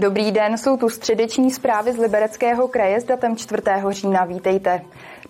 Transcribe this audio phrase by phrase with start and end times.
[0.00, 3.62] Dobrý den, jsou tu středeční zprávy z Libereckého kraje s datem 4.
[3.90, 4.24] října.
[4.24, 4.80] Vítejte.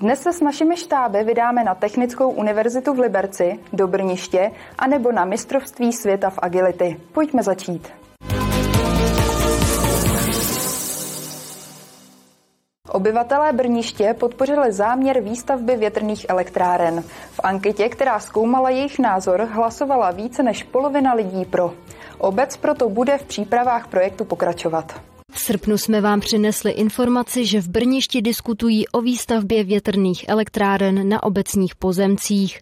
[0.00, 5.12] Dnes se s našimi štáby vydáme na Technickou univerzitu v Liberci, do Brniště a nebo
[5.12, 7.00] na mistrovství světa v agility.
[7.12, 7.88] Pojďme začít.
[12.88, 17.02] Obyvatelé Brniště podpořili záměr výstavby větrných elektráren.
[17.30, 21.74] V anketě, která zkoumala jejich názor, hlasovala více než polovina lidí pro.
[22.18, 25.00] Obec proto bude v přípravách projektu pokračovat.
[25.32, 31.22] V srpnu jsme vám přinesli informaci, že v Brništi diskutují o výstavbě větrných elektráren na
[31.22, 32.58] obecních pozemcích.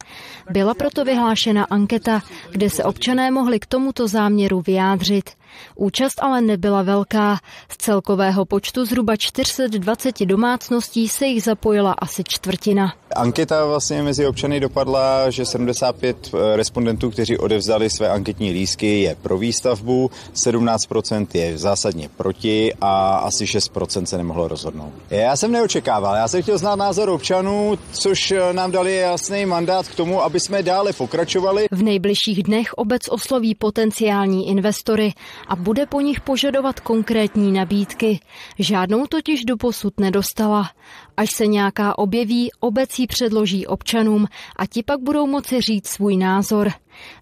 [0.51, 5.31] Byla proto vyhlášena anketa, kde se občané mohli k tomuto záměru vyjádřit.
[5.75, 7.39] Účast ale nebyla velká.
[7.69, 12.95] Z celkového počtu zhruba 420 domácností se jich zapojila asi čtvrtina.
[13.17, 19.15] Anketa vlastně mezi občany dopadla, že 75 eh, respondentů, kteří odevzdali své anketní lísky, je
[19.23, 24.93] pro výstavbu, 17% je zásadně proti a asi 6% se nemohlo rozhodnout.
[25.11, 29.89] Já jsem neočekával, já jsem chtěl znát názor občanů, což eh, nám dali jasný mandát
[29.89, 31.67] k tomu, aby jsme dále pokračovali.
[31.71, 35.13] V nejbližších dnech obec osloví potenciální investory
[35.49, 38.21] a bude po nich požadovat konkrétní nabídky.
[38.59, 40.71] Žádnou totiž doposud nedostala.
[41.17, 46.17] Až se nějaká objeví, obec ji předloží občanům a ti pak budou moci říct svůj
[46.17, 46.73] názor.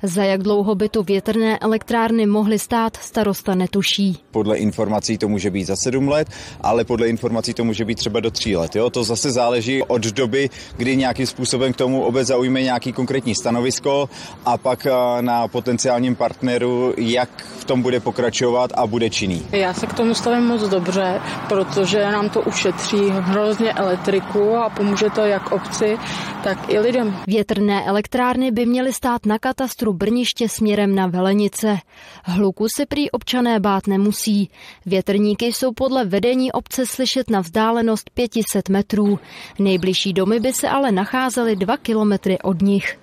[0.02, 4.18] Za jak dlouho by tu větrné elektrárny mohly stát, starosta netuší.
[4.30, 6.28] Podle informací to může být za sedm let,
[6.60, 8.76] ale podle informací to může být třeba do tří let.
[8.76, 8.90] Jo?
[8.90, 14.08] To zase záleží od doby, kdy nějakým způsobem k tomu obec zaujme nějaký konkrétní stanovisko
[14.44, 19.42] a pak eh, na potenciálním partneru, jak v tom bude pokračovat a bude činný.
[19.52, 25.10] Já se k tomu stavím moc dobře, protože nám to ušetří hrozně elektriku a pomůže
[25.10, 25.98] to jak obci,
[26.44, 27.16] tak i lidem.
[27.26, 31.78] Větrné elektrárny by měly stát na katastru Brniště směrem na Velenice.
[32.24, 34.50] Hluku se prý občané bát nemusí.
[34.86, 39.18] Větrníky jsou podle vedení obce slyšet na vzdálenost 500 metrů.
[39.58, 42.98] Nejbližší domy by se ale nacházely 2 kilometry od nich.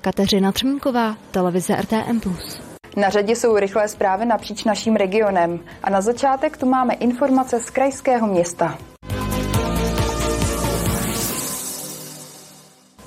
[0.00, 2.20] Kateřina Třmínková, televize RTM+.
[2.96, 7.70] Na řadě jsou rychlé zprávy napříč naším regionem a na začátek tu máme informace z
[7.70, 8.78] krajského města.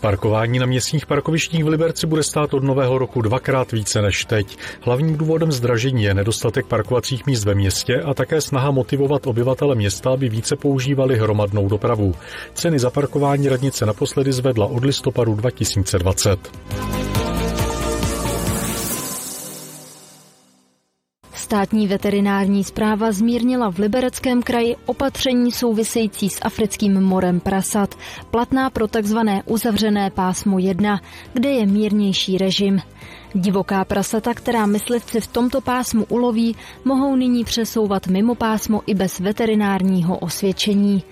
[0.05, 4.57] Parkování na městních parkovištích v Liberci bude stát od nového roku dvakrát více než teď.
[4.81, 10.09] Hlavním důvodem zdražení je nedostatek parkovacích míst ve městě a také snaha motivovat obyvatele města,
[10.09, 12.15] aby více používali hromadnou dopravu.
[12.53, 17.04] Ceny za parkování radnice naposledy zvedla od listopadu 2020.
[21.45, 27.95] Státní veterinární zpráva zmírnila v Libereckém kraji opatření související s africkým morem prasat,
[28.31, 29.17] platná pro tzv.
[29.45, 31.01] uzavřené pásmo 1,
[31.33, 32.81] kde je mírnější režim.
[33.33, 36.55] Divoká prasata, která myslivci v tomto pásmu uloví,
[36.85, 41.03] mohou nyní přesouvat mimo pásmo i bez veterinárního osvědčení.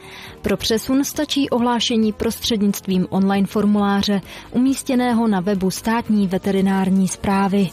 [0.41, 7.69] Pro přesun stačí ohlášení prostřednictvím online formuláře umístěného na webu státní veterinární zprávy.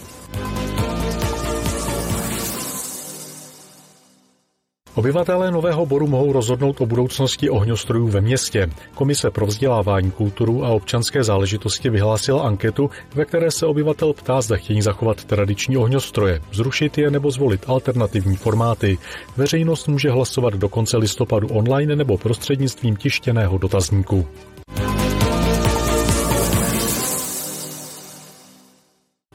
[4.95, 8.71] Obyvatelé Nového Boru mohou rozhodnout o budoucnosti ohňostrojů ve městě.
[8.95, 14.57] Komise pro vzdělávání, kulturu a občanské záležitosti vyhlásila anketu, ve které se obyvatel ptá, zda
[14.57, 18.99] chtějí zachovat tradiční ohňostroje, zrušit je nebo zvolit alternativní formáty.
[19.37, 24.27] Veřejnost může hlasovat do konce listopadu online nebo prostřednictvím tištěného dotazníku.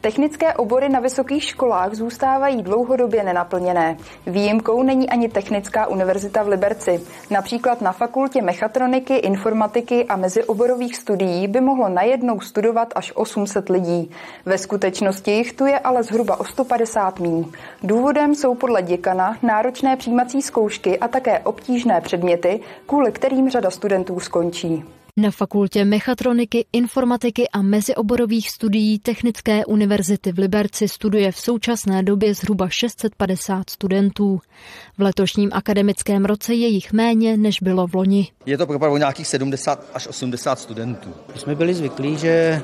[0.05, 3.97] Technické obory na vysokých školách zůstávají dlouhodobě nenaplněné.
[4.27, 7.01] Výjimkou není ani Technická univerzita v Liberci.
[7.31, 14.11] Například na fakultě mechatroniky, informatiky a mezioborových studií by mohlo najednou studovat až 800 lidí.
[14.45, 17.45] Ve skutečnosti jich tu je ale zhruba o 150 míň.
[17.83, 24.19] Důvodem jsou podle děkana náročné přijímací zkoušky a také obtížné předměty, kvůli kterým řada studentů
[24.19, 24.83] skončí.
[25.19, 32.33] Na fakultě mechatroniky, informatiky a mezioborových studií Technické univerzity v Liberci studuje v současné době
[32.33, 34.39] zhruba 650 studentů.
[34.97, 38.27] V letošním akademickém roce je jich méně, než bylo v loni.
[38.45, 41.09] Je to propad o nějakých 70 až 80 studentů.
[41.33, 42.61] My jsme byli zvyklí, že eh,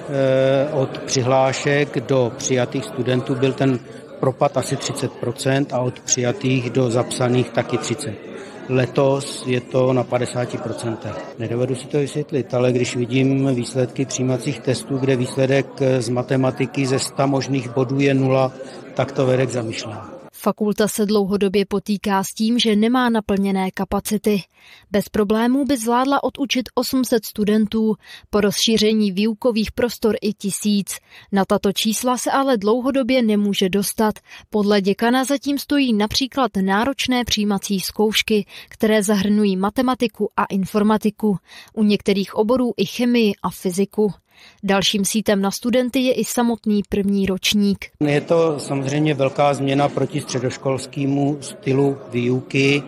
[0.73, 3.79] od přihlášek do přijatých studentů byl ten
[4.19, 8.13] propad asi 30% a od přijatých do zapsaných taky 30%.
[8.71, 10.97] Letos je to na 50%.
[11.39, 15.67] Nedovedu si to vysvětlit, ale když vidím výsledky přijímacích testů, kde výsledek
[15.99, 18.51] z matematiky ze 100 možných bodů je nula,
[18.93, 20.10] tak to vede k zamýšlení.
[20.43, 24.43] Fakulta se dlouhodobě potýká s tím, že nemá naplněné kapacity.
[24.91, 27.95] Bez problémů by zvládla odučit 800 studentů,
[28.29, 30.97] po rozšíření výukových prostor i tisíc.
[31.31, 34.13] Na tato čísla se ale dlouhodobě nemůže dostat.
[34.49, 41.37] Podle děkana zatím stojí například náročné přijímací zkoušky, které zahrnují matematiku a informatiku.
[41.73, 44.13] U některých oborů i chemii a fyziku.
[44.63, 47.85] Dalším sítem na studenty je i samotný první ročník.
[47.99, 52.83] Je to samozřejmě velká změna proti středoškolskému stylu výuky.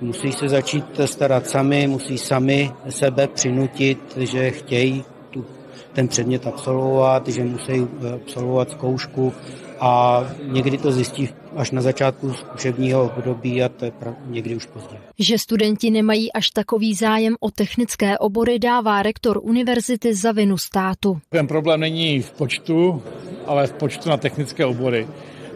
[0.00, 5.44] Musí se začít starat sami, musí sami sebe přinutit, že chtějí tu,
[5.92, 9.32] ten předmět absolvovat, že musí absolvovat zkoušku
[9.80, 13.92] a někdy to zjistí až na začátku zkušebního období a to je
[14.26, 14.96] někdy už pozdě.
[15.18, 21.18] Že studenti nemají až takový zájem o technické obory dává rektor univerzity za vinu státu.
[21.28, 23.02] Ten problém není v počtu,
[23.46, 25.08] ale v počtu na technické obory.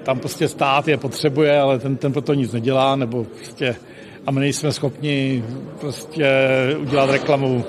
[0.02, 3.76] Tam prostě stát je potřebuje, ale ten, ten proto nic nedělá, nebo prostě
[4.26, 5.44] a my nejsme schopni
[5.80, 6.26] prostě
[6.80, 7.64] udělat reklamu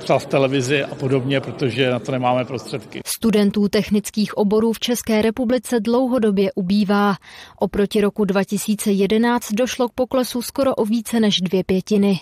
[0.00, 3.00] třeba v televizi a podobně, protože na to nemáme prostředky.
[3.06, 7.14] Studentů technických oborů v České republice dlouhodobě ubývá.
[7.58, 12.20] Oproti roku 2011 došlo k poklesu skoro o více než dvě pětiny.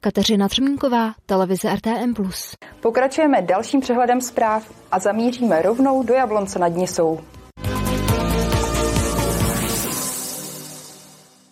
[0.00, 2.14] Kateřina Třmínková, televize RTM+.
[2.80, 7.20] Pokračujeme dalším přehledem zpráv a zamíříme rovnou do Jablonce nad Nisou.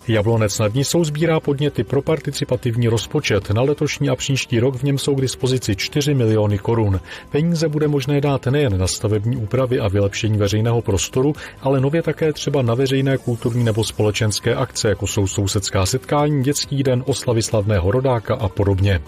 [0.09, 3.51] Jablonec nad Nisou sbírá podněty pro participativní rozpočet.
[3.51, 7.01] Na letošní a příští rok v něm jsou k dispozici 4 miliony korun.
[7.31, 12.33] Peníze bude možné dát nejen na stavební úpravy a vylepšení veřejného prostoru, ale nově také
[12.33, 17.91] třeba na veřejné kulturní nebo společenské akce, jako jsou sousedská setkání, dětský den, oslavy slavného
[17.91, 19.01] rodáka a podobně.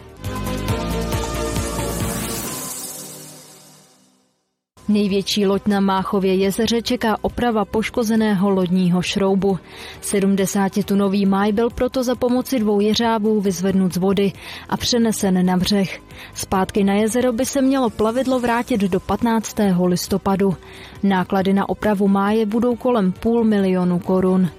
[4.89, 9.59] Největší loď na Máchově jezeře čeká oprava poškozeného lodního šroubu.
[10.03, 14.33] 70-tunový máj byl proto za pomoci dvou jeřábů vyzvednut z vody
[14.69, 16.01] a přenesen na břeh.
[16.35, 19.57] Zpátky na jezero by se mělo plavidlo vrátit do 15.
[19.85, 20.57] listopadu.
[21.03, 24.51] Náklady na opravu máje budou kolem půl milionu korun.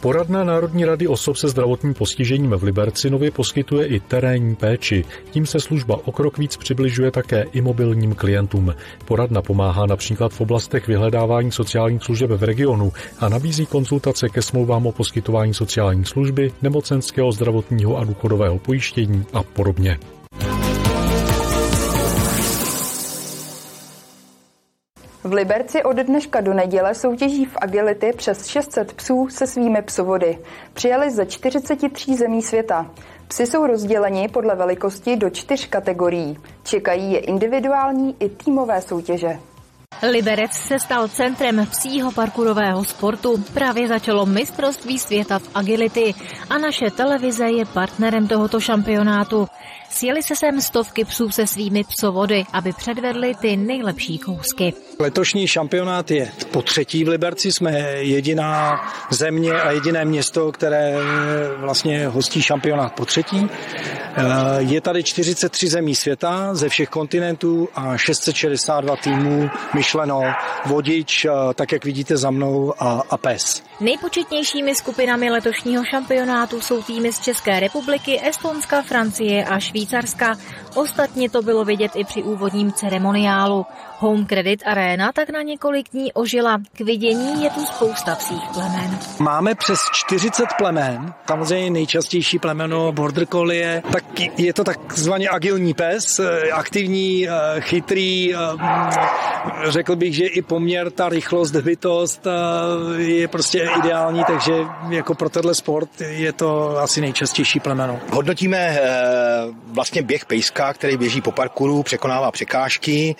[0.00, 5.04] Poradna Národní rady osob se zdravotním postižením v Liberci nově poskytuje i terénní péči.
[5.30, 8.74] Tím se služba o krok víc přibližuje také i mobilním klientům.
[9.04, 14.86] Poradna pomáhá například v oblastech vyhledávání sociálních služeb v regionu a nabízí konzultace ke smlouvám
[14.86, 19.98] o poskytování sociální služby, nemocenského, zdravotního a důchodového pojištění a podobně.
[25.24, 30.38] V Liberci od dneška do neděle soutěží v agility přes 600 psů se svými psovody.
[30.72, 32.90] Přijeli ze 43 zemí světa.
[33.28, 36.38] Psy jsou rozděleni podle velikosti do čtyř kategorií.
[36.62, 39.38] Čekají je individuální i týmové soutěže.
[40.02, 43.44] Liberec se stal centrem psího parkurového sportu.
[43.54, 46.14] Právě začalo mistrovství světa v agility
[46.50, 49.48] a naše televize je partnerem tohoto šampionátu.
[49.90, 54.72] Sjeli se sem stovky psů se svými psovody, aby předvedli ty nejlepší kousky.
[54.98, 57.52] Letošní šampionát je po třetí v Liberci.
[57.52, 60.96] Jsme jediná země a jediné město, které
[61.56, 63.48] vlastně hostí šampionát po třetí.
[64.16, 64.22] Eh,
[64.58, 70.22] je tady 43 zemí světa ze všech kontinentů a 662 týmů, myšleno
[70.66, 73.62] vodič, eh, tak jak vidíte za mnou, a, a pes.
[73.80, 80.36] Nejpočetnějšími skupinami letošního šampionátu jsou týmy z České republiky, Estonska, Francie a Švýcarska.
[80.74, 83.66] Ostatně to bylo vidět i při úvodním ceremoniálu.
[83.98, 86.58] Home Credit Arena tak na několik dní ožila.
[86.72, 88.98] K vidění je tu spousta psích plemen.
[89.18, 93.99] Máme přes 40 plemen, samozřejmě nejčastější plemeno Border Collie, tak
[94.36, 96.20] je to takzvaně agilní pes,
[96.52, 98.38] aktivní, eh, chytrý, eh,
[99.64, 104.52] řekl bych, že i poměr, ta rychlost, hbitost eh, je prostě ideální, takže
[104.88, 108.00] jako pro tenhle sport je to asi nejčastější plemeno.
[108.12, 108.80] Hodnotíme
[109.66, 113.16] vlastně běh pejska, který běží po parkouru, překonává překážky,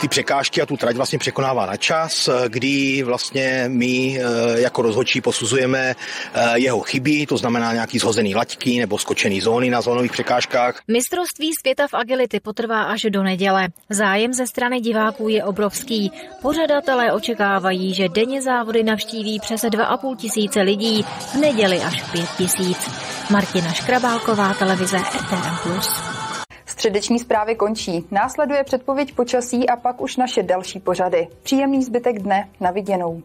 [0.00, 5.20] ty překážky a tu trať vlastně překonává na čas, kdy vlastně my eh, jako rozhodčí
[5.20, 5.94] posuzujeme
[6.34, 10.80] eh, jeho chyby, to znamená nějaký zhozený laťky nebo skočený zóny na zónových překážkách.
[10.88, 13.68] Mistrovství světa v agility potrvá až do neděle.
[13.90, 16.12] Zájem ze strany diváků je obrovský.
[16.42, 22.90] Pořadatelé očekávají, že denně závody navštíví přes 2,5 tisíce lidí, v neděli až 5 tisíc.
[23.30, 25.80] Martina Škrabálková, televize RTM+.
[26.66, 28.04] Středeční zprávy končí.
[28.10, 31.28] Následuje předpověď počasí a pak už naše další pořady.
[31.42, 32.48] Příjemný zbytek dne.
[32.60, 33.22] Na viděnou.